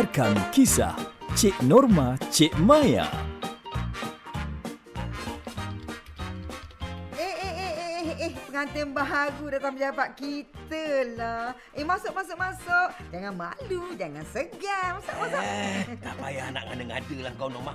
Dengarkan 0.00 0.32
kisah 0.48 0.96
Cik 1.36 1.60
Norma 1.68 2.16
Cik 2.32 2.56
Maya. 2.64 3.29
Pengantin 8.60 8.92
baru 8.92 9.56
datang 9.56 9.72
pejabat 9.72 10.08
kita 10.20 10.84
lah. 11.16 11.56
Eh, 11.72 11.80
masuk, 11.80 12.12
masuk, 12.12 12.36
masuk. 12.36 12.88
Jangan 13.08 13.32
malu, 13.32 13.96
jangan 13.96 14.20
segan. 14.28 15.00
Masuk, 15.00 15.16
masuk. 15.16 15.40
Eh, 15.40 15.96
tak 15.96 16.14
payah 16.20 16.46
nak 16.52 16.68
ngada-ngada 16.68 17.16
lah 17.24 17.32
kau 17.40 17.48
Norma. 17.48 17.72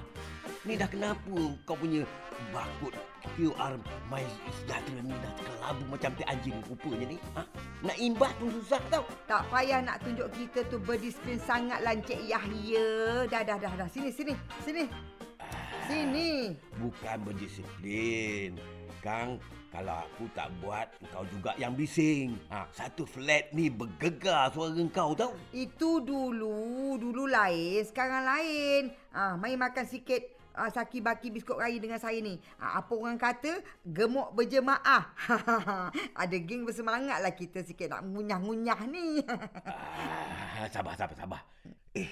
Ni 0.62 0.77
dah 0.77 0.86
kenapa 0.86 1.38
kau 1.66 1.73
punya 1.73 2.05
bakut 2.54 2.94
QR 3.34 3.82
My 4.13 4.21
Sejahtera 4.62 5.02
ni 5.02 5.18
dah 5.18 5.34
kelabu 5.41 5.84
macam 5.90 6.09
ti 6.13 6.23
anjing 6.30 6.58
rupanya 6.70 7.05
ni? 7.09 7.17
Ha? 7.34 7.41
Nak 7.81 7.98
imbas 7.98 8.31
pun 8.38 8.54
susah 8.54 8.81
tau. 8.94 9.09
Tak 9.26 9.41
payah 9.49 9.81
nak 9.81 10.05
tunjuk 10.05 10.30
kita 10.38 10.70
tu 10.70 10.77
berdisiplin 10.77 11.41
sangat 11.41 11.81
lah 11.81 11.98
Encik 11.98 12.22
Yahya. 12.30 13.26
Dah, 13.26 13.41
dah, 13.41 13.58
dah, 13.58 13.73
dah. 13.73 13.90
Sini, 13.90 14.13
sini, 14.13 14.38
sini. 14.62 14.86
Sini. 15.90 16.54
Bukan 16.77 17.17
berdisiplin. 17.26 18.74
Kang, 19.05 19.38
kalau 19.70 20.02
aku 20.02 20.26
tak 20.34 20.50
buat, 20.58 20.90
kau 21.13 21.22
juga 21.30 21.54
yang 21.62 21.77
bising. 21.77 22.41
Ha, 22.50 22.66
satu 22.73 23.05
flat 23.05 23.54
ni 23.54 23.70
bergegar 23.70 24.50
suara 24.50 24.82
kau 24.90 25.13
tau. 25.13 25.38
Itu 25.54 26.02
dulu, 26.02 26.98
dulu 26.98 27.30
lain, 27.30 27.86
sekarang 27.86 28.26
lain. 28.26 28.90
Ah, 29.13 29.38
mari 29.38 29.62
makan 29.62 29.86
sikit 29.86 30.26
ah, 30.58 30.73
saki 30.73 31.05
baki 31.05 31.30
biskut 31.30 31.62
raya 31.62 31.77
dengan 31.77 32.02
saya 32.02 32.18
ni. 32.18 32.41
Ah, 32.58 32.82
apa 32.82 32.98
orang 32.98 33.22
kata? 33.22 33.62
Gemuk 33.86 34.34
berjemaah. 34.34 35.13
Ada 36.26 36.38
geng 36.41 36.66
bersemangat 36.66 37.22
lah 37.22 37.38
kita 37.38 37.62
sikit 37.62 37.94
nak 37.94 38.10
ngunyah-ngunyah 38.10 38.82
ni. 38.90 39.22
Ah, 40.55 40.66
sabar, 40.72 40.98
sabar, 40.98 41.13
sabar. 41.13 41.41
Eh, 41.94 42.10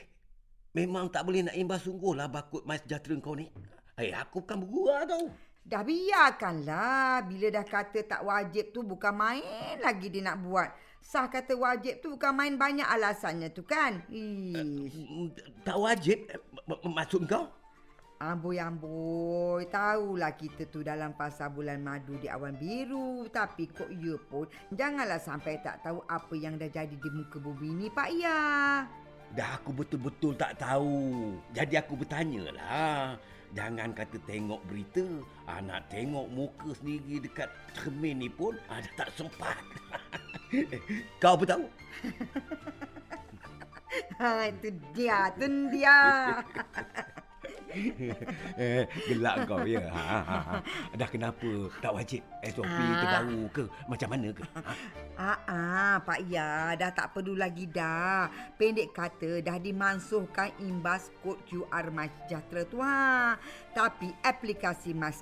memang 0.77 1.09
tak 1.09 1.25
boleh 1.25 1.41
nak 1.41 1.57
imbas 1.57 1.81
sungguh 1.81 2.13
lah 2.13 2.29
bakut 2.29 2.61
My 2.69 2.77
Sejahtera 2.77 3.17
kau 3.17 3.33
ni. 3.33 3.49
Eh, 3.97 4.13
aku 4.13 4.45
bukan 4.45 4.61
bergurau 4.61 5.01
tau. 5.09 5.25
Dah 5.63 5.81
biarkanlah. 5.83 7.23
Bila 7.27 7.47
dah 7.49 7.65
kata 7.65 7.99
tak 8.03 8.21
wajib 8.23 8.75
tu 8.75 8.83
bukan 8.83 9.13
main 9.15 9.79
lagi 9.79 10.11
dia 10.11 10.23
nak 10.23 10.43
buat. 10.43 10.69
Sah 11.03 11.27
kata 11.27 11.59
wajib 11.59 11.99
tu 11.99 12.15
bukan 12.15 12.31
main 12.31 12.55
banyak 12.55 12.87
alasannya 12.87 13.51
tu 13.51 13.67
kan. 13.67 14.03
Mm, 14.07 15.35
Tak 15.67 15.75
wajib 15.75 16.31
eh, 16.31 16.39
maksud 16.87 17.27
kau? 17.27 17.51
Amboi 18.23 18.55
amboi, 18.55 19.67
tahulah 19.67 20.31
kita 20.39 20.71
tu 20.71 20.79
dalam 20.79 21.11
pasar 21.11 21.51
bulan 21.51 21.83
madu 21.83 22.15
di 22.15 22.31
awan 22.31 22.55
biru. 22.55 23.27
Tapi 23.27 23.67
kok 23.67 23.91
ya 23.91 24.15
pun, 24.15 24.47
janganlah 24.71 25.19
sampai 25.19 25.59
tak 25.59 25.83
tahu 25.83 25.99
apa 26.07 26.31
yang 26.39 26.55
dah 26.55 26.71
jadi 26.71 26.95
di 26.95 27.09
muka 27.11 27.35
bumi 27.43 27.75
ni 27.75 27.87
Pak 27.91 28.09
Ya. 28.15 28.39
Dah 29.35 29.59
aku 29.59 29.75
betul-betul 29.75 30.39
tak 30.39 30.55
tahu. 30.55 31.35
Jadi 31.51 31.75
aku 31.75 31.99
bertanya 31.99 32.47
lah. 32.55 33.19
Jangan 33.53 33.93
kata 33.93 34.17
tengok 34.25 34.61
berita. 34.65 35.05
Ah, 35.45 35.61
nak 35.61 35.85
tengok 35.93 36.25
muka 36.33 36.73
sendiri 36.73 37.21
dekat 37.21 37.53
cermin 37.77 38.25
ni 38.25 38.29
pun 38.29 38.57
ah, 38.65 38.81
dah 38.81 38.93
tak 39.05 39.09
sempat. 39.13 39.61
Kau 41.21 41.37
apa 41.37 41.45
tahu? 41.45 41.65
Ha, 44.17 44.29
itu 44.53 44.69
dia, 44.97 45.29
tu 45.37 45.45
dia. 45.69 45.97
eh, 48.61 48.85
gelak 49.09 49.49
kau 49.49 49.65
ya. 49.65 49.89
Ha, 49.89 50.19
ha, 50.21 50.39
ha. 50.39 50.55
Dah 50.93 51.09
kenapa? 51.09 51.49
Tak 51.81 51.91
wajib 51.93 52.21
SOP 52.45 52.69
Ah. 52.69 52.99
terbaru 53.01 53.41
ke? 53.49 53.63
Macam 53.89 54.07
mana 54.13 54.29
ke? 54.29 54.43
Ha? 54.53 54.73
Ah, 55.13 55.39
ah, 55.45 55.95
Pak 56.01 56.19
Ya, 56.29 56.73
dah 56.73 56.89
tak 56.93 57.13
perlu 57.13 57.37
lagi 57.37 57.69
dah. 57.69 58.29
Pendek 58.57 58.93
kata, 58.93 59.41
dah 59.41 59.57
dimansuhkan 59.61 60.53
imbas 60.61 61.13
kod 61.21 61.41
QR 61.45 61.89
Mas 61.93 62.09
tu 62.69 62.77
ha. 62.81 63.37
Tapi 63.73 64.09
aplikasi 64.25 64.93
Mas 64.93 65.21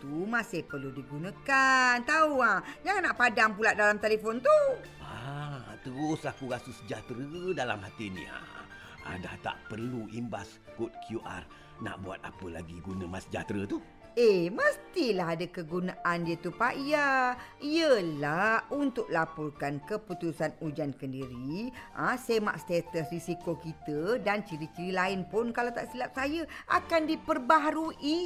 tu 0.00 0.24
masih 0.28 0.64
perlu 0.64 0.92
digunakan. 0.92 2.00
Tahu 2.04 2.32
ha? 2.40 2.60
Jangan 2.84 3.02
nak 3.12 3.16
padam 3.16 3.50
pula 3.56 3.72
dalam 3.72 3.96
telefon 4.00 4.40
tu. 4.40 4.60
Ah, 5.00 5.76
terus 5.84 6.24
aku 6.24 6.50
rasa 6.50 6.68
sejahtera 6.72 7.52
dalam 7.56 7.80
hati 7.80 8.12
ni. 8.12 8.24
Ha. 8.28 8.40
Ah, 9.02 9.16
dah 9.18 9.34
tak 9.42 9.58
perlu 9.66 10.06
imbas 10.14 10.62
kod 10.78 10.94
QR. 11.06 11.42
Nak 11.82 11.98
buat 12.06 12.22
apa 12.22 12.46
lagi 12.46 12.78
guna 12.78 13.10
Mas 13.10 13.26
Sejahtera 13.26 13.66
tu? 13.66 13.82
Eh, 14.12 14.52
mestilah 14.52 15.32
ada 15.32 15.48
kegunaan 15.48 16.28
dia 16.28 16.36
tu 16.36 16.52
Pak 16.52 16.76
Ya. 16.84 17.32
Yelah 17.58 18.68
untuk 18.68 19.08
laporkan 19.08 19.80
keputusan 19.88 20.52
ujian 20.60 20.92
kendiri, 20.92 21.72
ah 21.96 22.20
semak 22.20 22.60
status 22.60 23.08
risiko 23.08 23.56
kita 23.56 24.20
dan 24.20 24.44
ciri-ciri 24.44 24.92
lain 24.92 25.24
pun 25.26 25.48
kalau 25.50 25.72
tak 25.72 25.88
silap 25.88 26.12
saya 26.12 26.44
akan 26.68 27.08
diperbaharui. 27.08 28.20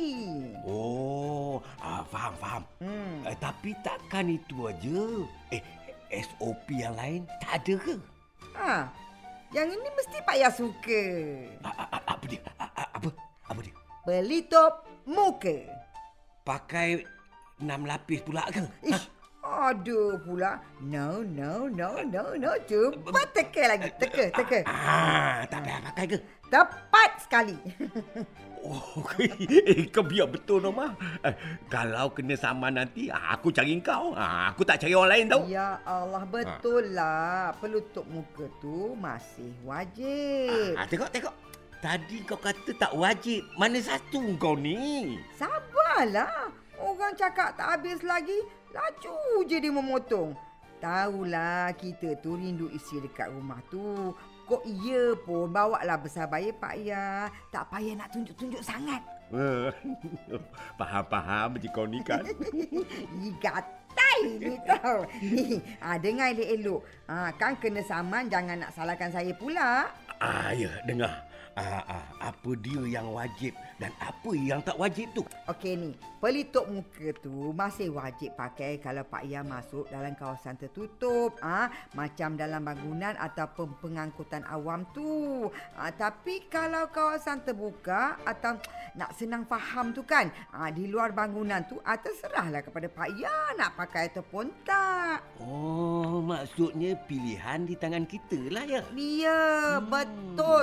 Oh, 0.67 1.63
ah, 1.79 2.03
faham, 2.11 2.35
faham. 2.43 2.63
Hmm. 2.83 3.23
Eh, 3.23 3.39
tapi 3.39 3.73
takkan 3.81 4.27
itu 4.27 4.67
aja. 4.67 5.01
Eh, 5.55 5.63
SOP 6.11 6.67
yang 6.77 6.99
lain 6.99 7.31
tak 7.47 7.63
ada 7.63 7.75
ke? 7.79 7.95
Ha, 8.59 8.91
yang 9.55 9.71
ini 9.71 9.89
mesti 9.95 10.19
Pak 10.19 10.35
Ya 10.35 10.51
suka. 10.51 11.03
A- 11.63 11.79
a- 11.79 11.91
a- 11.95 12.05
apa 12.11 12.25
dia? 12.27 12.43
Pelitup 14.07 14.87
muka. 15.03 15.67
Pakai 16.47 17.03
enam 17.59 17.91
lapis 17.91 18.23
pula 18.23 18.47
ke? 18.55 18.63
Ish, 18.87 19.11
aduh 19.43 20.23
pula. 20.23 20.63
No, 20.79 21.27
no, 21.27 21.67
no, 21.67 21.99
no, 22.07 22.39
no. 22.39 22.51
Cepat 22.71 23.27
teka 23.35 23.67
lagi. 23.67 23.91
Teka, 23.99 24.31
teka. 24.31 24.63
Ah, 24.63 25.43
tak 25.51 25.59
payah 25.59 25.81
pakai 25.91 26.05
ke? 26.07 26.19
Tepat 26.47 27.11
sekali. 27.27 27.59
Oh, 28.67 28.99
eh, 29.23 29.87
kau 29.95 30.03
biar 30.03 30.27
betul 30.27 30.59
Norma. 30.59 30.91
Eh, 31.23 31.31
kalau 31.71 32.11
kena 32.11 32.35
saman 32.35 32.75
nanti, 32.75 33.07
aku 33.07 33.55
cari 33.55 33.79
kau. 33.79 34.11
Ah, 34.11 34.51
aku 34.51 34.67
tak 34.67 34.83
cari 34.83 34.91
orang 34.91 35.11
lain 35.15 35.25
tau. 35.31 35.41
Ya 35.47 35.79
Allah, 35.87 36.27
betul 36.27 36.91
lah. 36.91 37.55
Pelutup 37.63 38.03
muka 38.11 38.51
tu 38.59 38.99
masih 38.99 39.55
wajib. 39.63 40.75
Ah, 40.75 40.83
tengok, 40.83 41.07
tengok. 41.15 41.31
Tadi 41.85 42.25
kau 42.25 42.41
kata 42.41 42.73
tak 42.73 42.93
wajib. 42.97 43.45
Mana 43.61 43.77
satu 43.85 44.35
kau 44.41 44.57
ni? 44.57 45.21
Sabarlah. 45.37 46.49
Orang 46.77 47.17
cakap 47.17 47.57
tak 47.57 47.81
habis 47.81 48.01
lagi, 48.05 48.37
laju 48.73 49.45
je 49.49 49.57
dia 49.57 49.73
memotong. 49.73 50.37
Tahulah 50.77 51.73
kita 51.73 52.21
tu 52.21 52.37
rindu 52.37 52.69
isi 52.69 53.01
dekat 53.01 53.33
rumah 53.33 53.61
tu. 53.73 54.13
Kok 54.47 54.63
iya 54.63 55.17
pun 55.17 55.51
bawa 55.51 55.83
lah 55.83 55.99
bersabar 55.99 56.39
ya 56.39 56.53
Pak 56.55 56.75
Ya. 56.79 57.33
Tak 57.51 57.67
payah 57.73 57.97
nak 57.99 58.13
tunjuk-tunjuk 58.13 58.63
sangat. 58.63 59.03
Faham-faham 60.79 61.59
je 61.59 61.69
kau 61.73 61.89
ni 61.89 61.99
kan? 62.05 62.23
Gatai 63.43 64.21
ni 64.39 64.55
tau. 64.63 65.03
ha, 65.83 65.99
dengar 66.05 66.31
elok-elok. 66.31 66.81
Ha, 67.11 67.35
kan 67.35 67.59
kena 67.59 67.83
saman 67.83 68.31
jangan 68.31 68.63
nak 68.63 68.71
salahkan 68.77 69.11
saya 69.11 69.33
pula. 69.35 69.91
Ah, 70.21 70.51
ya, 70.53 70.71
dengar. 70.85 71.25
Ah, 71.57 71.81
ah, 71.89 72.07
apa 72.21 72.53
dia 72.61 72.85
yang 72.85 73.17
wajib 73.17 73.57
dan 73.81 73.89
apa 73.97 74.29
yang 74.37 74.61
tak 74.61 74.77
wajib 74.77 75.09
tu? 75.17 75.25
Okey 75.49 75.73
ni, 75.73 75.91
pelitup 76.21 76.69
muka 76.69 77.17
tu 77.17 77.33
masih 77.57 77.89
wajib 77.97 78.37
pakai 78.37 78.77
kalau 78.77 79.01
Pak 79.09 79.25
Ya 79.25 79.41
masuk 79.41 79.89
dalam 79.89 80.13
kawasan 80.13 80.61
tertutup. 80.61 81.33
Ah, 81.41 81.73
macam 81.97 82.37
dalam 82.37 82.61
bangunan 82.61 83.17
ataupun 83.17 83.73
pengangkutan 83.81 84.45
awam 84.53 84.85
tu. 84.93 85.49
Ah, 85.81 85.89
tapi 85.89 86.45
kalau 86.53 86.93
kawasan 86.93 87.41
terbuka 87.41 88.21
atau 88.29 88.61
nak 88.93 89.17
senang 89.17 89.49
faham 89.49 89.97
tu 89.97 90.05
kan, 90.05 90.29
ah, 90.53 90.69
di 90.69 90.93
luar 90.93 91.17
bangunan 91.17 91.65
tu 91.65 91.81
ah, 91.89 91.97
terserahlah 91.97 92.61
kepada 92.61 92.93
Pak 92.93 93.09
Ya 93.17 93.33
nak 93.57 93.81
pakai 93.81 94.13
ataupun 94.13 94.53
tak. 94.61 95.25
Oh, 95.41 96.21
maksudnya 96.21 97.01
pilihan 97.09 97.65
di 97.65 97.81
tangan 97.81 98.05
kita 98.05 98.37
lah 98.53 98.65
ya? 98.69 98.85
Ya, 98.93 99.41
Hmm. 99.81 99.89
betul 99.89 100.06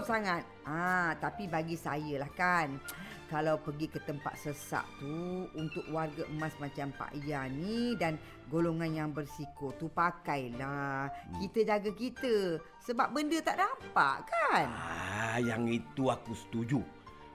sangat. 0.04 0.44
Ah, 0.68 1.16
tapi 1.18 1.48
bagi 1.48 1.80
saya 1.80 2.22
lah 2.22 2.32
kan. 2.36 2.78
Kalau 3.34 3.58
pergi 3.58 3.90
ke 3.90 3.98
tempat 4.06 4.38
sesak 4.38 4.86
tu 5.02 5.50
untuk 5.58 5.82
warga 5.90 6.22
emas 6.30 6.54
macam 6.62 6.94
Pak 6.94 7.18
Ya 7.26 7.50
ni 7.50 7.98
dan 7.98 8.22
golongan 8.46 8.94
yang 8.94 9.10
bersiko 9.10 9.74
tu 9.82 9.90
pakailah. 9.90 11.10
Kita 11.42 11.66
jaga 11.66 11.90
kita. 11.98 12.62
Sebab 12.86 13.10
benda 13.10 13.42
tak 13.42 13.58
nampak 13.58 14.30
kan? 14.30 14.70
Ah, 14.70 15.42
yang 15.42 15.66
itu 15.66 16.14
aku 16.14 16.38
setuju. 16.38 16.78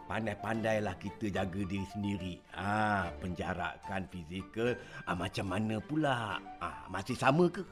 Pandai-pandailah 0.06 0.94
kita 1.02 1.34
jaga 1.34 1.66
diri 1.66 1.88
sendiri. 1.90 2.34
Ah, 2.54 3.10
penjarakan 3.18 4.06
fizikal 4.06 4.78
ah, 5.02 5.18
macam 5.18 5.50
mana 5.50 5.82
pula? 5.82 6.38
Ah, 6.62 6.86
masih 6.86 7.18
sama 7.18 7.50
ke? 7.50 7.66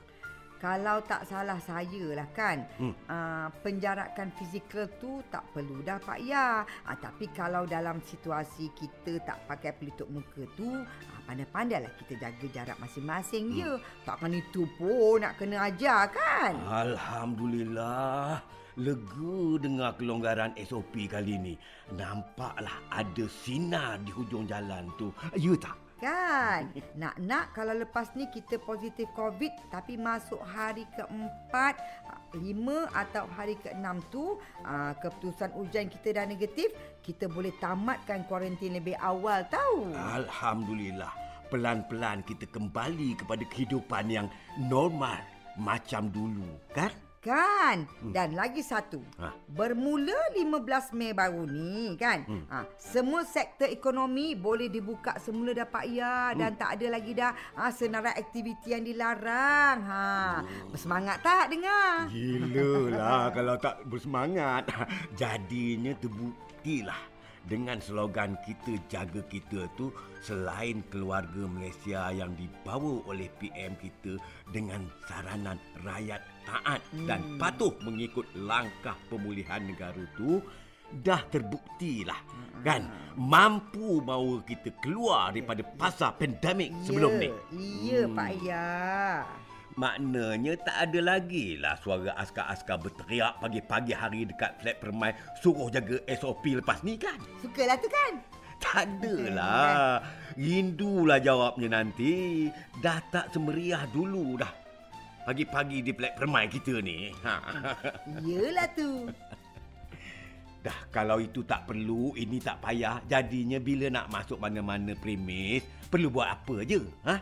Kalau 0.56 1.04
tak 1.04 1.28
salah 1.28 1.60
saya 1.60 2.16
lah 2.16 2.28
kan, 2.32 2.64
Hmm. 2.80 2.94
uh, 3.06 3.48
penjarakan 3.60 4.32
fizikal 4.40 4.88
tu 4.96 5.20
tak 5.28 5.44
perlu 5.52 5.84
dah 5.84 6.00
Pak 6.00 6.18
Ya. 6.24 6.64
Uh, 6.88 6.96
tapi 6.96 7.28
kalau 7.36 7.68
dalam 7.68 8.00
situasi 8.00 8.72
kita 8.72 9.20
tak 9.20 9.38
pakai 9.44 9.76
pelitup 9.76 10.08
muka 10.08 10.48
tu, 10.56 10.68
uh, 10.80 11.20
pandai-pandailah 11.28 11.92
kita 12.00 12.16
jaga 12.16 12.46
jarak 12.52 12.78
masing-masing 12.80 13.52
hmm. 13.52 13.56
je. 13.60 13.70
Takkan 14.08 14.32
itu 14.32 14.64
pun 14.80 15.20
nak 15.20 15.36
kena 15.36 15.68
ajar 15.68 16.08
kan? 16.08 16.52
Alhamdulillah. 16.64 18.40
lega 18.76 19.40
dengar 19.56 19.96
kelonggaran 19.96 20.52
SOP 20.60 21.08
kali 21.08 21.40
ni. 21.40 21.54
Nampaklah 21.96 22.76
ada 22.92 23.24
sinar 23.24 23.96
di 24.04 24.12
hujung 24.12 24.44
jalan 24.44 24.92
tu. 25.00 25.08
Ya 25.32 25.56
tak? 25.56 25.85
Kan? 25.96 26.68
Nak-nak 27.00 27.56
kalau 27.56 27.72
lepas 27.72 28.12
ni 28.12 28.28
kita 28.28 28.60
positif 28.60 29.08
COVID 29.16 29.72
tapi 29.72 29.96
masuk 29.96 30.40
hari 30.44 30.84
keempat, 30.92 31.80
lima 32.36 32.84
atau 32.92 33.24
hari 33.32 33.56
keenam 33.64 34.04
tu, 34.12 34.36
ah, 34.60 34.92
keputusan 35.00 35.56
ujian 35.56 35.88
kita 35.88 36.20
dah 36.20 36.28
negatif, 36.28 36.68
kita 37.00 37.32
boleh 37.32 37.54
tamatkan 37.62 38.28
kuarantin 38.28 38.76
lebih 38.76 38.96
awal 39.00 39.44
tahu. 39.48 39.96
Alhamdulillah. 39.96 41.12
Pelan-pelan 41.46 42.26
kita 42.26 42.44
kembali 42.50 43.22
kepada 43.22 43.46
kehidupan 43.46 44.10
yang 44.10 44.26
normal 44.66 45.22
macam 45.56 46.10
dulu, 46.10 46.58
kan? 46.74 46.90
Kan? 47.24 47.90
Dan 48.12 48.38
lagi 48.38 48.62
satu. 48.62 49.02
Ha. 49.18 49.34
Bermula 49.50 50.14
15 50.36 50.94
Mei 50.94 51.10
baru 51.10 51.48
ni 51.48 51.96
kan. 51.98 52.22
Hmm. 52.28 52.44
Ha, 52.46 52.68
semua 52.78 53.26
sektor 53.26 53.66
ekonomi 53.66 54.38
boleh 54.38 54.70
dibuka 54.70 55.18
semula 55.18 55.50
dah 55.56 55.66
Pak 55.66 55.86
Ya 55.90 56.30
dan 56.38 56.54
tak 56.54 56.78
ada 56.78 56.86
lagi 56.98 57.12
dah 57.16 57.32
ha, 57.58 57.72
senarai 57.72 58.14
aktiviti 58.14 58.76
yang 58.76 58.86
dilarang. 58.86 59.76
Ha. 59.82 60.06
Bersemangat 60.70 61.18
tak 61.24 61.50
dengar? 61.50 62.06
Gila 62.12 62.94
lah 62.94 63.24
kalau 63.34 63.56
tak 63.58 63.82
bersemangat. 63.88 64.68
Jadinya 65.20 65.96
terbuktilah 65.98 67.15
dengan 67.46 67.78
slogan 67.78 68.34
kita 68.42 68.74
jaga 68.90 69.22
kita 69.30 69.70
tu 69.78 69.94
selain 70.18 70.82
keluarga 70.90 71.46
Malaysia 71.46 72.10
yang 72.10 72.34
dibawa 72.34 73.06
oleh 73.06 73.30
PM 73.38 73.78
kita 73.78 74.18
dengan 74.50 74.90
saranan 75.06 75.58
rakyat 75.86 76.22
taat 76.42 76.82
hmm. 76.90 77.06
dan 77.06 77.20
patuh 77.38 77.74
mengikut 77.86 78.26
langkah 78.34 78.98
pemulihan 79.06 79.62
negara 79.62 80.02
tu 80.18 80.42
dah 81.02 81.22
terbuktilah 81.30 82.18
hmm. 82.18 82.62
kan 82.66 82.82
mampu 83.14 84.02
bawa 84.02 84.42
kita 84.42 84.74
keluar 84.82 85.30
daripada 85.30 85.62
pasar 85.78 86.18
pandemik 86.18 86.74
sebelum 86.82 87.18
ya, 87.18 87.22
ni. 87.22 87.30
Ya, 87.86 88.02
Pak 88.10 88.30
Ya. 88.42 88.66
Maknanya 89.76 90.56
tak 90.64 90.88
ada 90.88 91.00
lagi 91.04 91.60
lah 91.60 91.76
suara 91.76 92.16
askar-askar 92.16 92.80
berteriak 92.80 93.36
pagi-pagi 93.44 93.92
hari 93.92 94.24
dekat 94.24 94.56
flat 94.56 94.80
permai 94.80 95.12
suruh 95.44 95.68
jaga 95.68 96.00
SOP 96.16 96.56
lepas 96.56 96.80
ni 96.80 96.96
kan? 96.96 97.20
Sukalah 97.44 97.76
tu 97.76 97.88
kan? 97.92 98.12
Tak 98.56 98.88
adalah. 98.88 100.00
Rindulah 100.32 101.20
jawabnya 101.20 101.76
nanti. 101.76 102.48
Dah 102.80 103.04
tak 103.12 103.36
semeriah 103.36 103.84
dulu 103.92 104.40
dah. 104.40 104.48
Pagi-pagi 105.28 105.84
di 105.84 105.92
flat 105.92 106.16
permai 106.16 106.48
kita 106.48 106.80
ni. 106.80 107.12
Ha. 107.20 107.34
Yelah 108.24 108.72
tu. 108.72 109.12
Dah 110.64 110.88
kalau 110.88 111.20
itu 111.20 111.44
tak 111.44 111.68
perlu, 111.68 112.16
ini 112.16 112.40
tak 112.40 112.64
payah. 112.64 113.04
Jadinya 113.04 113.60
bila 113.60 113.92
nak 113.92 114.08
masuk 114.08 114.40
mana-mana 114.40 114.96
premis, 114.96 115.60
perlu 115.92 116.08
buat 116.08 116.32
apa 116.32 116.64
je? 116.64 116.80
Ha? 117.04 117.20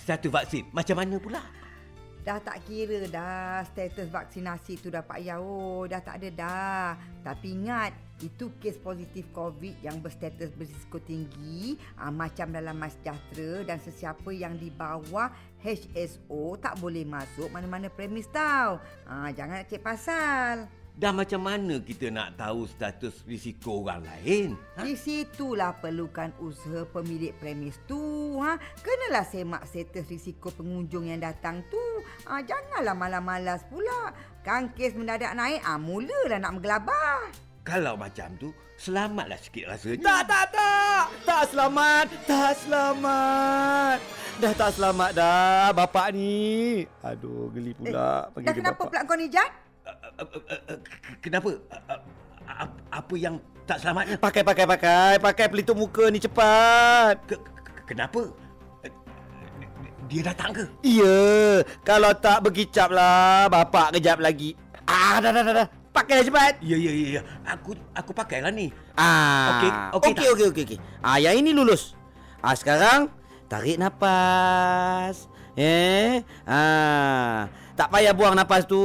Satu 0.00 0.32
vaksin, 0.32 0.72
macam 0.72 0.96
mana 0.96 1.20
pula? 1.20 1.44
Dah 2.24 2.40
tak 2.40 2.64
kira 2.64 3.04
dah 3.12 3.60
status 3.68 4.08
vaksinasi 4.08 4.80
tu 4.80 4.88
dah 4.88 5.04
Pak 5.04 5.20
Yao. 5.20 5.84
Dah 5.84 6.00
tak 6.00 6.24
ada 6.24 6.28
dah. 6.32 6.88
Tapi 7.20 7.52
ingat, 7.52 7.92
itu 8.24 8.48
kes 8.56 8.80
positif 8.80 9.28
COVID 9.36 9.84
yang 9.84 10.00
berstatus 10.00 10.48
berisiko 10.56 10.96
tinggi 11.04 11.76
aa, 12.00 12.08
macam 12.08 12.48
dalam 12.48 12.80
Mas 12.80 12.96
dan 13.04 13.76
sesiapa 13.76 14.30
yang 14.32 14.56
di 14.56 14.72
bawah 14.72 15.28
HSO 15.60 16.56
tak 16.56 16.80
boleh 16.80 17.04
masuk 17.04 17.52
mana-mana 17.52 17.92
premis 17.92 18.30
tau. 18.32 18.80
Aa, 19.04 19.28
jangan 19.36 19.60
nak 19.60 19.68
cek 19.68 19.82
pasal. 19.84 20.83
Dah 20.94 21.10
macam 21.10 21.42
mana 21.42 21.82
kita 21.82 22.06
nak 22.06 22.38
tahu 22.38 22.70
status 22.70 23.26
risiko 23.26 23.82
orang 23.82 24.06
lain? 24.06 24.54
Ha? 24.78 24.86
Di 24.86 24.94
situlah 24.94 25.74
perlukan 25.82 26.30
usaha 26.38 26.86
pemilik 26.86 27.34
premis 27.34 27.82
tu. 27.90 27.98
Ha? 28.38 28.54
Kenalah 28.78 29.26
semak 29.26 29.66
status 29.66 30.06
risiko 30.06 30.54
pengunjung 30.54 31.10
yang 31.10 31.18
datang 31.18 31.66
tu. 31.66 31.82
Ha, 32.30 32.38
janganlah 32.46 32.94
malas-malas 32.94 33.66
pula. 33.66 34.14
Kan 34.46 34.70
kes 34.70 34.94
mendadak 34.94 35.34
naik, 35.34 35.66
ah 35.66 35.74
ha, 35.74 35.82
mulalah 35.82 36.38
nak 36.38 36.62
menggelabah. 36.62 37.26
Kalau 37.66 37.98
macam 37.98 38.30
tu, 38.38 38.54
selamatlah 38.78 39.40
sikit 39.42 39.74
rasanya. 39.74 39.98
Tak, 39.98 40.22
tak, 40.30 40.46
tak. 40.54 41.02
Tak 41.26 41.42
selamat. 41.50 42.06
Tak 42.22 42.52
selamat. 42.62 43.98
Dah 44.34 44.50
tak 44.50 44.70
selamat 44.74 45.10
dah 45.14 45.70
bapak 45.74 46.10
ni. 46.14 46.82
Aduh, 47.02 47.50
geli 47.54 47.70
pula. 47.74 48.30
Eh, 48.34 48.46
dah 48.46 48.54
kenapa 48.54 48.82
pula 48.86 49.02
kau 49.06 49.18
ni, 49.18 49.26
Jad? 49.30 49.63
Kenapa? 51.20 51.50
Apa 52.90 53.14
yang 53.16 53.36
tak 53.64 53.80
selamatnya? 53.80 54.16
Pakai, 54.16 54.42
pakai, 54.44 54.66
pakai. 54.66 55.12
Pakai 55.18 55.46
pelitup 55.48 55.76
muka 55.76 56.06
ni 56.08 56.20
cepat. 56.20 57.18
Ke- 57.24 57.40
ke- 57.40 57.84
Kenapa? 57.84 58.30
Dia 60.04 60.20
datang 60.20 60.52
ke? 60.52 60.64
Ya, 60.84 61.64
kalau 61.80 62.12
tak 62.12 62.44
berkicap 62.44 62.92
lah 62.92 63.48
bapak 63.48 63.96
kejap 63.96 64.20
lagi. 64.20 64.52
Ah, 64.84 65.16
dah, 65.16 65.32
dah, 65.32 65.40
dah, 65.42 65.54
dah. 65.64 65.68
Pakai 65.90 66.20
cepat. 66.20 66.60
Ya, 66.60 66.76
ya, 66.76 66.92
ya. 66.92 67.06
ya. 67.18 67.22
Aku 67.48 67.72
aku 67.96 68.12
pakailah 68.12 68.52
ni. 68.52 68.68
Ah, 68.98 69.88
Okey, 69.96 70.12
okey 70.12 70.12
okey, 70.12 70.28
okey, 70.28 70.46
okey, 70.50 70.64
okey. 70.66 70.78
Ah, 71.00 71.16
yang 71.16 71.40
ini 71.40 71.56
lulus. 71.56 71.96
Ah, 72.44 72.52
sekarang 72.52 73.08
tarik 73.48 73.80
nafas. 73.80 75.30
Eh, 75.54 76.20
ah, 76.44 77.46
tak 77.74 77.90
payah 77.90 78.14
buang 78.14 78.34
nafas 78.38 78.62
tu, 78.64 78.78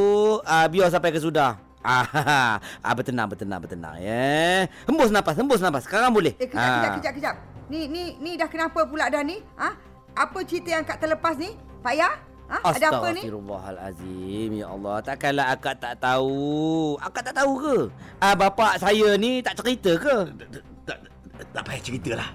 ah, 0.43 0.65
biar 0.65 0.89
sampai 0.89 1.13
ke 1.13 1.21
sudah. 1.21 1.57
Ah, 1.79 2.59
ah, 2.83 2.93
bertenang, 2.93 3.29
bertenang, 3.31 3.61
bertenang. 3.63 3.95
Ya, 4.03 4.67
hembus 4.83 5.13
nafas, 5.13 5.39
hembus 5.39 5.63
nafas. 5.63 5.87
Sekarang 5.87 6.11
boleh. 6.11 6.35
Eh, 6.35 6.49
kejap, 6.49 6.59
Ah. 6.59 6.75
kejap, 6.75 6.93
kejap, 6.99 7.13
kejap. 7.15 7.35
Ni, 7.69 7.85
ni, 7.85 8.17
ni 8.19 8.33
dah 8.35 8.49
kenapa 8.49 8.83
pula 8.83 9.07
dah 9.07 9.21
ni? 9.21 9.39
Ha? 9.55 9.69
Apa 10.17 10.41
cerita 10.43 10.73
yang 10.73 10.83
Kak 10.83 10.99
terlepas 10.99 11.37
ni? 11.37 11.53
Pak 11.79 11.93
Ya? 11.95 12.09
Ha? 12.49 12.57
Ada 12.65 12.97
apa 12.97 13.07
ni? 13.13 13.21
Astaghfirullahalazim. 13.21 14.49
Ya 14.57 14.67
Allah, 14.73 14.95
takkanlah 15.05 15.45
akak 15.53 15.75
tak 15.77 15.93
tahu. 16.01 16.97
Akak 16.97 17.21
tak 17.29 17.35
tahu 17.37 17.53
ke? 17.61 17.77
Ah, 18.17 18.33
bapak 18.33 18.81
saya 18.81 19.13
ni 19.21 19.39
tak 19.45 19.53
cerita 19.61 19.93
ke? 20.01 20.15
Tak 20.83 20.97
tak 21.53 21.63
payah 21.63 21.81
ceritalah. 21.85 22.29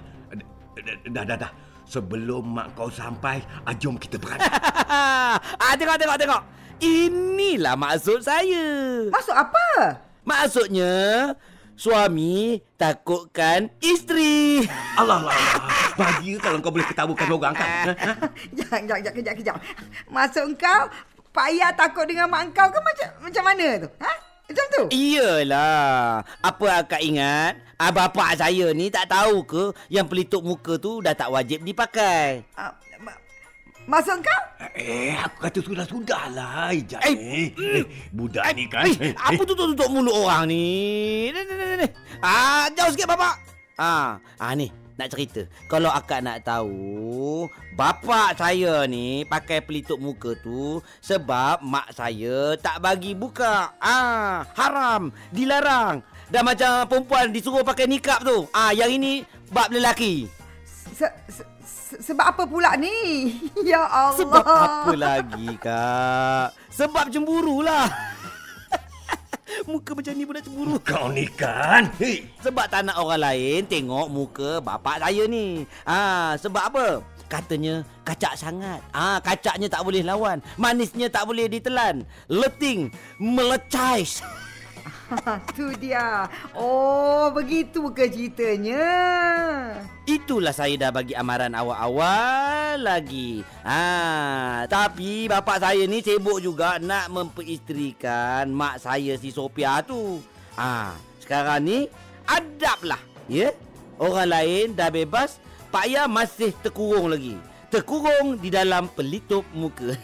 Dah, 1.11 1.23
dah, 1.27 1.37
dah. 1.37 1.51
Sebelum 1.85 2.57
mak 2.57 2.73
kau 2.73 2.89
sampai, 2.89 3.45
ah, 3.63 3.73
jom 3.77 3.95
kita 3.95 4.17
beranak. 4.17 4.49
ah, 5.63 5.73
tengok, 5.77 5.97
tengok, 6.01 6.17
tengok. 6.17 6.41
Inilah 6.81 7.77
maksud 7.77 8.19
saya. 8.25 8.65
Masuk 9.13 9.37
apa? 9.37 10.01
Maksudnya, 10.25 10.93
suami 11.77 12.59
takutkan 12.75 13.69
isteri. 13.79 14.65
Allah 14.97 15.23
Allah. 15.23 15.33
Allah. 15.37 15.71
Bahagia 15.95 16.35
kalau 16.41 16.57
kau 16.59 16.73
boleh 16.73 16.87
ketawakan 16.89 17.27
orang 17.31 17.53
kan. 17.55 17.87
Ha? 17.95 18.11
Jangan, 18.57 18.81
jangan, 18.83 19.01
jangan, 19.05 19.15
kejap, 19.21 19.35
kejap. 19.39 19.55
Maksud 20.11 20.43
engkau, 20.51 20.81
Pak 21.35 21.47
Ya 21.51 21.67
takut 21.75 22.07
dengan 22.07 22.31
mak 22.31 22.47
engkau 22.47 22.67
ke 22.71 22.79
macam 22.79 23.09
macam 23.27 23.43
mana 23.43 23.67
tu? 23.83 23.89
Ha? 23.99 24.13
Macam 24.45 24.65
tu? 24.69 24.83
Iyalah. 24.93 26.21
Apa 26.45 26.85
akak 26.85 27.01
ingat? 27.01 27.57
Ah, 27.81 27.89
bapak 27.89 28.37
saya 28.37 28.71
ni 28.71 28.93
tak 28.93 29.09
tahu 29.09 29.41
ke 29.43 29.63
yang 29.89 30.05
pelitup 30.05 30.45
muka 30.45 30.77
tu 30.77 31.01
dah 31.01 31.17
tak 31.17 31.33
wajib 31.33 31.65
dipakai. 31.65 32.45
Uh, 32.53 32.71
ma- 33.01 33.19
maksud 33.89 34.21
engkau? 34.21 34.41
Eh, 34.77 35.17
aku 35.17 35.37
kata 35.49 35.59
sudah-sudahlah, 35.65 36.71
Ijat 36.71 37.01
Eh, 37.03 37.13
ni. 37.17 37.41
Eh, 37.57 37.83
budak 38.13 38.45
ni 38.53 38.69
kan. 38.69 38.85
Eh, 38.85 39.17
apa 39.17 39.41
tutup-tutup 39.41 39.89
mulut 39.89 40.13
orang 40.13 40.47
ni? 40.47 40.65
Ni, 41.33 41.41
ni, 41.41 41.53
ni, 41.57 41.75
ni. 41.83 41.87
Ah, 42.21 42.69
jauh 42.71 42.93
sikit 42.93 43.09
bapak. 43.09 43.35
Ah, 43.75 44.21
ah 44.39 44.53
ni 44.55 44.84
nak 44.95 45.11
cerita. 45.11 45.43
Kalau 45.67 45.91
akak 45.91 46.23
nak 46.23 46.43
tahu, 46.43 47.47
bapak 47.75 48.39
saya 48.39 48.87
ni 48.87 49.27
pakai 49.27 49.59
pelitup 49.59 49.99
muka 49.99 50.35
tu 50.39 50.79
sebab 51.03 51.59
mak 51.63 51.91
saya 51.91 52.55
tak 52.59 52.79
bagi 52.79 53.11
buka. 53.11 53.75
Ah, 53.79 54.47
haram, 54.55 55.11
dilarang. 55.31 55.99
Dah 56.31 56.41
macam 56.41 56.89
perempuan 56.89 57.29
disuruh 57.29 57.61
pakai 57.61 57.85
nikap 57.85 58.23
tu. 58.23 58.47
Ah, 58.49 58.73
yang 58.73 58.89
ini 58.89 59.21
bab 59.51 59.69
lelaki. 59.69 60.25
Se- 60.65 61.17
se- 61.27 61.49
se- 61.61 62.01
sebab 62.01 62.33
apa 62.33 62.43
pula 62.47 62.73
ni? 62.79 63.29
ya 63.69 63.83
Allah. 63.85 64.17
Sebab 64.17 64.45
apa 64.47 64.93
lagi, 64.95 65.47
Kak? 65.59 66.55
Sebab 66.71 67.11
cemburu 67.11 67.61
lah. 67.61 68.14
Muka 69.65 69.97
macam 69.97 70.13
ni 70.13 70.23
pun 70.29 70.37
cemburu. 70.37 70.77
Kau 70.85 71.09
ni 71.09 71.25
kan. 71.33 71.89
Hei. 71.97 72.29
Sebab 72.45 72.69
tak 72.69 72.85
nak 72.85 73.01
orang 73.01 73.21
lain 73.25 73.65
tengok 73.65 74.07
muka 74.13 74.49
bapak 74.61 75.01
saya 75.01 75.25
ni. 75.25 75.65
Ah, 75.89 76.37
sebab 76.37 76.63
apa? 76.69 76.85
Katanya 77.25 77.81
kacak 78.05 78.37
sangat. 78.37 78.79
Ah, 78.93 79.17
kacaknya 79.17 79.65
tak 79.65 79.81
boleh 79.81 80.05
lawan. 80.05 80.37
Manisnya 80.61 81.09
tak 81.09 81.25
boleh 81.25 81.49
ditelan. 81.49 82.05
Leting, 82.29 82.93
melecais. 83.17 84.21
Ha, 85.05 85.37
tu 85.57 85.69
dia. 85.77 86.25
Oh, 86.57 87.29
begitu 87.29 87.93
ke 87.93 88.09
ceritanya? 88.09 88.85
Itulah 90.09 90.49
saya 90.49 90.73
dah 90.81 90.89
bagi 90.89 91.13
amaran 91.13 91.53
awal-awal 91.53 92.81
lagi. 92.81 93.45
Ha, 93.61 94.65
tapi 94.65 95.29
bapak 95.29 95.61
saya 95.61 95.85
ni 95.85 96.01
sibuk 96.01 96.41
juga 96.41 96.81
nak 96.81 97.13
memperisterikan 97.13 98.49
mak 98.49 98.81
saya 98.81 99.13
si 99.21 99.29
Sophia 99.29 99.85
tu. 99.85 100.21
Ha, 100.57 100.97
sekarang 101.21 101.61
ni 101.61 101.77
adablah, 102.25 103.01
ya? 103.29 103.53
Orang 104.01 104.27
lain 104.33 104.75
dah 104.75 104.91
bebas, 104.91 105.39
Pak 105.71 105.85
Ya 105.87 106.03
masih 106.09 106.51
terkurung 106.59 107.13
lagi. 107.13 107.37
Terkurung 107.71 108.41
di 108.41 108.49
dalam 108.51 108.89
pelitup 108.91 109.45
muka. 109.53 109.95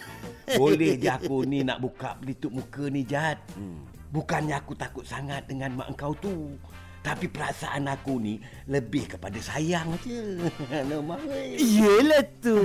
Boleh 0.55 0.95
je 0.95 1.09
aku 1.17 1.43
ni 1.43 1.65
nak 1.65 1.81
buka 1.83 2.15
pelitup 2.21 2.53
muka 2.55 2.87
ni, 2.87 3.03
Jad. 3.03 3.39
Hmm. 3.55 3.90
Bukannya 4.11 4.59
aku 4.59 4.75
takut 4.75 5.07
sangat 5.07 5.47
dengan 5.47 5.79
mak 5.79 5.95
engkau 5.95 6.11
tu. 6.19 6.59
Tapi 7.01 7.31
perasaan 7.31 7.89
aku 7.89 8.21
ni 8.21 8.37
lebih 8.69 9.09
kepada 9.09 9.39
sayang 9.41 9.97
je. 10.05 10.37
Lemah. 10.69 11.17
Iyalah 11.57 12.25
tu. 12.43 12.59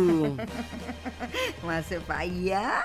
Maksud 1.64 2.04
Pak 2.04 2.26
Ya? 2.36 2.84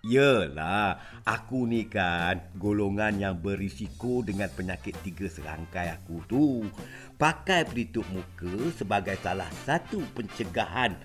Yelah, 0.00 0.96
aku 1.28 1.68
ni 1.68 1.84
kan 1.84 2.40
golongan 2.56 3.20
yang 3.20 3.36
berisiko 3.36 4.24
dengan 4.24 4.48
penyakit 4.48 4.96
tiga 5.04 5.28
serangkai 5.28 5.92
aku 5.92 6.24
tu. 6.24 6.64
Pakai 7.20 7.68
pelitup 7.68 8.08
muka 8.08 8.72
sebagai 8.72 9.20
salah 9.20 9.48
satu 9.68 10.00
pencegahan. 10.16 10.96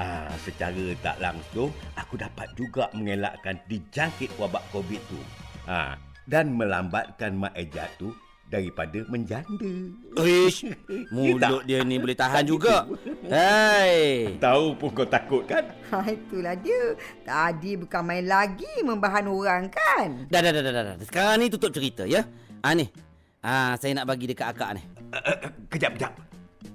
Ah, 0.00 0.32
secara 0.40 0.96
tak 1.04 1.20
langsung, 1.20 1.68
aku 1.92 2.16
dapat 2.16 2.48
juga 2.56 2.88
mengelakkan 2.96 3.60
dijangkit 3.68 4.32
wabak 4.40 4.64
COVID 4.72 5.02
tu. 5.12 5.20
Ah, 5.68 6.00
dan 6.28 6.52
melambatkan 6.52 7.32
Mak 7.40 7.56
Ejat 7.56 7.88
tu 7.96 8.12
daripada 8.48 9.00
menjanda. 9.08 9.72
Ish, 10.20 10.68
mulut 11.14 11.64
dia 11.64 11.80
ni 11.84 11.96
boleh 11.96 12.16
tahan 12.16 12.44
juga. 12.44 12.84
Hai. 13.28 14.36
Tahu 14.36 14.76
pun 14.76 14.88
kau 14.92 15.08
takut 15.08 15.42
kan? 15.48 15.64
Ha, 15.88 16.04
itulah 16.04 16.52
dia. 16.52 16.92
Tadi 17.24 17.80
bukan 17.80 18.02
main 18.04 18.28
lagi 18.28 18.68
membahan 18.84 19.24
orang 19.24 19.72
kan? 19.72 20.28
Dah, 20.28 20.44
dah, 20.44 20.52
dah, 20.52 20.60
dah, 20.60 20.84
dah. 20.84 20.96
Sekarang 21.00 21.40
ni 21.40 21.48
tutup 21.48 21.72
cerita, 21.72 22.04
ya? 22.04 22.28
Ah 22.60 22.76
ni. 22.76 22.92
Ah, 23.40 23.72
saya 23.80 23.96
nak 23.96 24.04
bagi 24.04 24.28
dekat 24.28 24.52
akak 24.52 24.76
ni. 24.76 24.82
Uh, 25.08 25.16
uh, 25.32 25.36
kejap, 25.72 25.96
kejap. 25.96 26.12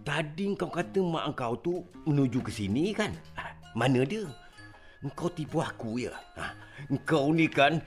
Tadi 0.01 0.57
kau 0.57 0.74
kata 0.74 0.98
mak 1.05 1.29
engkau 1.29 1.53
tu 1.62 1.74
menuju 2.10 2.41
ke 2.41 2.50
sini 2.50 2.89
kan? 2.98 3.13
Ah, 3.38 3.53
Mana 3.77 4.01
dia? 4.01 4.25
Engkau 5.05 5.29
tipu 5.29 5.62
aku 5.62 6.01
ya? 6.01 6.13
Ha, 6.41 6.57
engkau 6.89 7.29
ni 7.29 7.45
kan... 7.45 7.77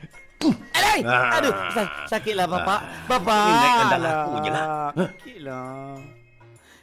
Alai! 0.77 1.01
Ah. 1.03 1.41
Aduh, 1.41 1.55
sa- 1.73 1.93
sakitlah 2.09 2.47
bapak. 2.47 2.81
Bapak. 3.09 3.49
Ingatkan 3.49 3.87
dalam 3.97 4.13
aku 4.13 4.35
je 4.41 4.51
lah. 4.53 4.67
Sakitlah. 4.93 5.95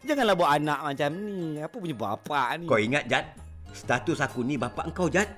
Janganlah 0.04 0.36
buat 0.36 0.52
anak 0.60 0.80
macam 0.84 1.10
ni. 1.16 1.62
Apa 1.64 1.76
punya 1.80 1.96
bapak 1.96 2.48
ni? 2.60 2.66
Kau 2.68 2.80
ingat, 2.82 3.04
Jad? 3.08 3.26
Status 3.72 4.20
aku 4.20 4.44
ni 4.44 4.60
bapak 4.60 4.92
engkau, 4.92 5.08
Jad. 5.08 5.30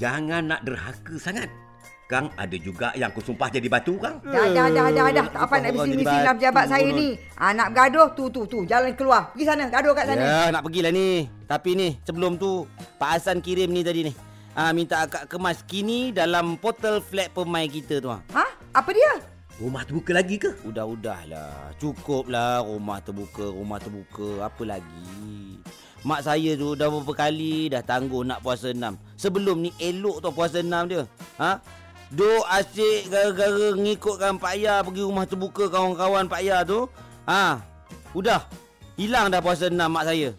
Jangan 0.00 0.48
nak 0.48 0.60
derhaka 0.64 1.14
sangat. 1.20 1.52
Kang 2.08 2.28
ada 2.36 2.56
juga 2.60 2.92
yang 2.92 3.08
aku 3.08 3.24
sumpah 3.24 3.48
jadi 3.48 3.68
batu, 3.72 3.96
Kang. 3.96 4.20
Dah, 4.20 4.44
dah, 4.52 4.68
dah, 4.68 4.86
dah, 4.92 5.06
dah. 5.12 5.26
Tak 5.32 5.42
apa 5.48 5.54
nak 5.56 5.60
Orang 5.64 5.64
jadi 5.64 5.76
bising-bising 5.76 6.20
dalam 6.20 6.36
pejabat 6.36 6.64
batu 6.64 6.72
saya 6.72 6.88
ni. 6.92 7.08
Ha, 7.40 7.44
nak 7.56 7.68
bergaduh, 7.72 8.08
tu, 8.12 8.24
tu, 8.28 8.40
tu. 8.44 8.58
Jalan 8.68 8.92
keluar. 8.92 9.22
Pergi 9.32 9.44
sana, 9.48 9.64
gaduh 9.72 9.92
kat 9.96 10.04
sana. 10.04 10.22
Ya, 10.24 10.40
nak 10.52 10.60
pergilah 10.60 10.92
ni. 10.92 11.08
Tapi 11.48 11.70
ni, 11.72 11.88
sebelum 12.04 12.36
tu, 12.36 12.68
Pak 13.00 13.10
Hasan 13.16 13.40
kirim 13.40 13.72
ni 13.72 13.80
tadi 13.80 14.08
ni. 14.08 14.12
Ah, 14.52 14.68
minta 14.76 15.08
akak 15.08 15.32
kemas 15.32 15.64
kini 15.64 16.12
dalam 16.12 16.60
portal 16.60 17.00
flat 17.00 17.32
pemain 17.32 17.64
kita 17.64 18.04
tu. 18.04 18.12
ah. 18.12 18.20
Ha? 18.36 18.44
Apa 18.76 18.92
dia? 18.92 19.12
Rumah 19.56 19.80
terbuka 19.88 20.12
lagi 20.12 20.36
ke? 20.36 20.52
Udah-udahlah. 20.68 21.72
Cukuplah 21.80 22.60
rumah 22.60 23.00
terbuka, 23.00 23.48
rumah 23.48 23.80
terbuka. 23.80 24.44
Apa 24.44 24.76
lagi? 24.76 25.56
Mak 26.04 26.20
saya 26.20 26.52
tu 26.58 26.76
dah 26.76 26.92
beberapa 26.92 27.16
kali 27.16 27.72
dah 27.72 27.80
tangguh 27.80 28.28
nak 28.28 28.44
puasa 28.44 28.76
enam. 28.76 29.00
Sebelum 29.16 29.56
ni 29.64 29.70
elok 29.80 30.20
tau 30.20 30.36
puasa 30.36 30.60
enam 30.60 30.84
dia. 30.84 31.08
Ha? 31.40 31.56
Duk 32.12 32.44
asyik 32.44 33.08
gara-gara 33.08 33.72
ngikutkan 33.72 34.36
Pak 34.36 34.54
Ya 34.60 34.84
pergi 34.84 35.00
rumah 35.00 35.24
terbuka 35.24 35.72
kawan-kawan 35.72 36.28
Pak 36.28 36.42
Ya 36.44 36.60
tu. 36.60 36.92
Ha? 37.24 37.56
Udah. 38.12 38.44
Hilang 39.00 39.32
dah 39.32 39.40
puasa 39.40 39.72
enam 39.72 39.88
mak 39.88 40.04
saya. 40.04 40.36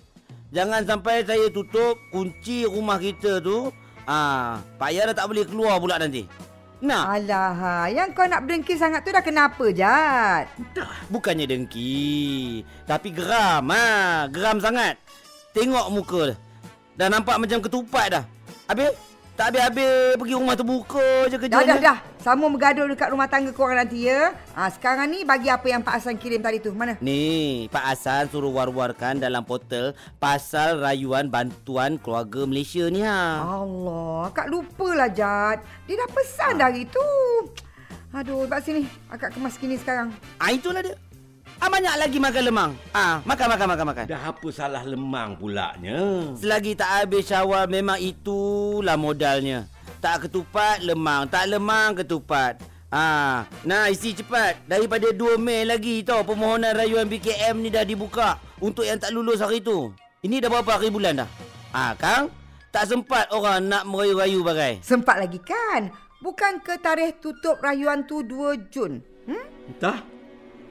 Jangan 0.53 0.85
sampai 0.85 1.25
saya 1.25 1.49
tutup 1.49 1.97
kunci 2.13 2.69
rumah 2.69 3.01
kita 3.01 3.41
tu. 3.41 3.73
Ah, 4.03 4.59
Pak 4.75 4.89
Ya 4.91 5.07
dah 5.07 5.15
tak 5.15 5.31
boleh 5.31 5.47
keluar 5.47 5.79
pula 5.79 5.95
nanti. 5.95 6.27
Nah, 6.83 7.15
Alah, 7.15 7.55
ha. 7.55 7.73
yang 7.87 8.11
kau 8.11 8.27
nak 8.27 8.43
berdengki 8.43 8.75
sangat 8.75 9.07
tu 9.07 9.15
dah 9.15 9.23
kenapa, 9.23 9.71
Jad? 9.71 10.51
Bukannya 11.07 11.47
dengki 11.47 12.59
Tapi 12.83 13.07
geram 13.15 13.71
ha. 13.71 14.27
Geram 14.27 14.59
sangat 14.59 14.99
Tengok 15.55 15.87
muka 15.95 16.21
dia 16.27 16.35
Dah 16.99 17.07
nampak 17.07 17.39
macam 17.39 17.63
ketupat 17.63 18.19
dah 18.19 18.23
Habis 18.67 18.99
Tak 19.39 19.55
habis-habis 19.55 20.19
Pergi 20.19 20.33
rumah 20.35 20.59
terbuka 20.59 21.07
je 21.31 21.39
kerja 21.39 21.55
Dah, 21.55 21.63
dah, 21.63 21.79
dah. 21.79 21.97
Sama 22.23 22.47
bergaduh 22.47 22.87
dekat 22.87 23.11
rumah 23.11 23.27
tangga 23.27 23.51
korang 23.51 23.75
nanti, 23.75 24.07
ya. 24.07 24.31
Ha, 24.55 24.71
sekarang 24.71 25.11
ni 25.11 25.27
bagi 25.27 25.51
apa 25.51 25.67
yang 25.67 25.83
Pak 25.83 25.99
Hasan 25.99 26.15
kirim 26.15 26.39
tadi 26.39 26.63
tu. 26.63 26.71
Mana? 26.71 26.95
Ni 27.03 27.67
Pak 27.67 27.83
Hasan 27.83 28.31
suruh 28.31 28.47
war-warkan 28.47 29.19
dalam 29.19 29.43
portal 29.43 29.91
Pasal 30.23 30.79
rayuan 30.79 31.27
bantuan 31.27 31.99
keluarga 31.99 32.47
Malaysia 32.47 32.87
ni 32.87 33.03
ha. 33.03 33.43
Allah, 33.43 34.31
akak 34.31 34.47
lupalah, 34.47 35.11
Jad. 35.11 35.67
Dia 35.83 35.99
dah 35.99 36.09
pesan 36.15 36.63
dah 36.63 36.71
hari 36.71 36.87
tu. 36.87 37.03
Aduh, 38.15 38.47
kat 38.47 38.71
sini. 38.71 38.87
Akak 39.11 39.35
kemas 39.35 39.59
kini 39.59 39.75
sekarang. 39.75 40.15
Ah 40.39 40.55
itulah 40.55 40.79
dia 40.79 40.95
Ah 41.59 41.67
banyak 41.69 41.95
lagi 41.95 42.17
makan 42.17 42.43
lemang 42.49 42.71
Ah 42.91 43.21
makan 43.23 43.47
makan 43.55 43.67
makan 43.71 43.85
makan 43.93 44.05
Dah 44.09 44.21
apa 44.31 44.47
salah 44.51 44.83
lemang 44.83 45.37
pulaknya? 45.37 46.33
Selagi 46.35 46.73
tak 46.73 47.03
habis 47.03 47.29
syawal 47.29 47.67
memang 47.67 47.99
itulah 47.99 48.95
modalnya. 48.95 49.69
Tak 50.03 50.27
ketupat, 50.27 50.83
lemang. 50.83 51.31
Tak 51.31 51.47
lemang, 51.47 51.95
ketupat. 51.95 52.59
Ah, 52.91 53.47
nah 53.63 53.87
isi 53.87 54.11
cepat. 54.11 54.59
Daripada 54.67 55.15
2 55.15 55.39
Mei 55.39 55.63
lagi 55.63 56.03
tau 56.03 56.27
permohonan 56.27 56.75
rayuan 56.75 57.07
BKM 57.07 57.55
ni 57.63 57.71
dah 57.71 57.87
dibuka 57.87 58.35
untuk 58.59 58.83
yang 58.83 58.99
tak 58.99 59.15
lulus 59.15 59.39
hari 59.39 59.63
tu. 59.63 59.95
Ini 60.19 60.43
dah 60.43 60.51
berapa 60.51 60.75
hari 60.75 60.91
bulan 60.91 61.23
dah? 61.23 61.29
Ah, 61.71 61.95
Kang, 61.95 62.27
tak 62.67 62.91
sempat 62.91 63.31
orang 63.31 63.63
nak 63.63 63.87
merayu-rayu 63.87 64.43
bagai. 64.43 64.83
Sempat 64.83 65.23
lagi 65.23 65.39
kan? 65.39 65.87
Bukan 66.19 66.59
ke 66.59 66.83
tarikh 66.83 67.23
tutup 67.23 67.63
rayuan 67.63 68.03
tu 68.03 68.27
2 68.27 68.59
Jun? 68.75 68.99
Hmm? 69.23 69.47
Entah. 69.71 70.03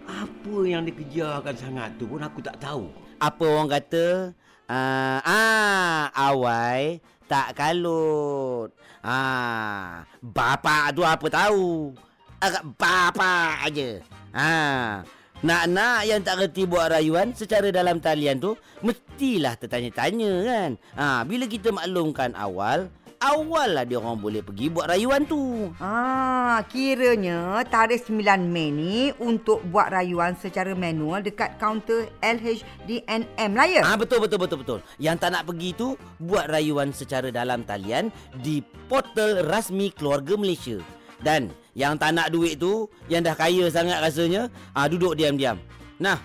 Apa 0.05 0.57
yang 0.69 0.85
dikejarkan 0.85 1.57
sangat 1.57 1.97
tu 1.97 2.05
pun 2.05 2.21
aku 2.21 2.45
tak 2.45 2.61
tahu. 2.61 2.93
Apa 3.17 3.45
orang 3.49 3.81
kata? 3.81 4.37
Ah, 4.69 5.25
ah 5.25 6.01
awai 6.13 7.01
tak 7.33 7.57
kalut. 7.57 8.69
Ah, 9.01 10.05
bapak 10.21 10.93
tu 10.93 11.01
apa 11.01 11.27
tahu? 11.33 11.97
Agak 12.37 12.61
bapak 12.77 13.73
aja. 13.73 14.05
Ah, 14.37 15.01
nak-nak 15.41 16.05
yang 16.05 16.21
tak 16.21 16.45
reti 16.45 16.69
buat 16.69 16.93
rayuan 16.93 17.33
secara 17.33 17.73
dalam 17.73 18.05
talian 18.05 18.37
tu 18.37 18.53
mestilah 18.85 19.57
tertanya-tanya 19.57 20.33
kan. 20.45 20.71
Ah, 20.93 21.25
bila 21.25 21.49
kita 21.49 21.73
maklumkan 21.73 22.37
awal, 22.37 22.93
awal 23.23 23.79
lah 23.79 23.85
dia 23.87 24.03
orang 24.03 24.19
boleh 24.19 24.43
pergi 24.43 24.67
buat 24.67 24.91
rayuan 24.91 25.23
tu. 25.23 25.71
Ah, 25.79 26.59
kiranya 26.67 27.63
tarikh 27.71 28.03
9 28.11 28.51
Mei 28.51 28.75
ni 28.75 29.15
untuk 29.23 29.63
buat 29.71 29.95
rayuan 29.95 30.35
secara 30.35 30.75
manual 30.75 31.23
dekat 31.23 31.55
kaunter 31.63 32.11
LHDNM 32.19 33.51
lah 33.55 33.67
ya? 33.71 33.83
Ah 33.87 33.95
betul 33.95 34.19
betul 34.19 34.43
betul 34.43 34.59
betul. 34.67 34.79
Yang 34.99 35.17
tak 35.23 35.31
nak 35.39 35.47
pergi 35.47 35.71
tu 35.79 35.95
buat 36.19 36.51
rayuan 36.51 36.91
secara 36.91 37.31
dalam 37.31 37.63
talian 37.63 38.11
di 38.43 38.59
portal 38.91 39.47
rasmi 39.47 39.95
keluarga 39.95 40.35
Malaysia. 40.35 40.83
Dan 41.23 41.55
yang 41.79 41.95
tak 41.95 42.19
nak 42.19 42.35
duit 42.35 42.59
tu, 42.59 42.91
yang 43.07 43.23
dah 43.23 43.39
kaya 43.39 43.71
sangat 43.71 44.03
rasanya, 44.03 44.51
ah 44.75 44.91
duduk 44.91 45.15
diam-diam. 45.15 45.55
Nah, 46.03 46.19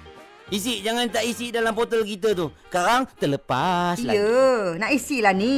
isi 0.49 0.81
jangan 0.81 1.05
tak 1.13 1.21
isi 1.21 1.53
dalam 1.53 1.77
portal 1.77 2.01
kita 2.01 2.33
tu. 2.33 2.49
Sekarang 2.65 3.05
terlepas 3.13 4.01
lagi. 4.01 4.17
Ya, 4.17 4.73
nak 4.81 4.89
isilah 4.89 5.37
ni. 5.37 5.57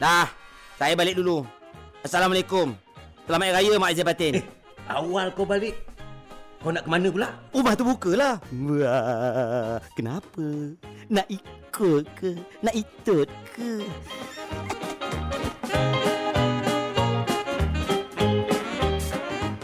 Dah, 0.00 0.41
saya 0.82 0.98
balik 0.98 1.14
dulu. 1.14 1.46
Assalamualaikum. 2.02 2.74
Selamat 3.30 3.54
Hari 3.54 3.70
Raya 3.70 3.78
Mak 3.78 3.90
Aizah 3.94 4.02
Batin. 4.02 4.42
Eh, 4.42 4.44
awal 4.90 5.30
kau 5.30 5.46
balik. 5.46 5.78
Kau 6.58 6.74
nak 6.74 6.82
ke 6.82 6.90
mana 6.90 7.06
pula? 7.06 7.28
Rumah 7.54 7.74
tu 7.78 7.86
buka 7.86 8.10
lah. 8.18 8.34
Wah, 8.50 9.78
kenapa? 9.94 10.74
Nak 11.06 11.30
ikut 11.30 12.02
ke? 12.18 12.34
Nak 12.66 12.74
itut 12.74 13.30
ke? 13.54 13.86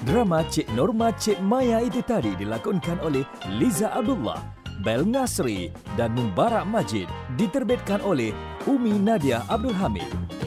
Drama 0.06 0.46
Cik 0.46 0.70
Norma 0.70 1.10
Cik 1.18 1.42
Maya 1.42 1.82
itu 1.82 1.98
tadi 2.06 2.38
dilakonkan 2.38 3.02
oleh 3.02 3.26
Liza 3.58 3.90
Abdullah, 3.90 4.38
Bel 4.86 5.02
Ngasri 5.02 5.74
dan 5.98 6.14
Mubarak 6.14 6.62
Majid. 6.62 7.10
Diterbitkan 7.34 8.06
oleh 8.06 8.30
Umi 8.70 8.94
Nadia 9.02 9.42
Abdul 9.50 9.74
Hamid. 9.74 10.37